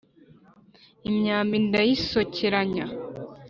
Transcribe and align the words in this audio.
imyambi 1.09 1.55
ndayisokeranya 1.65 2.85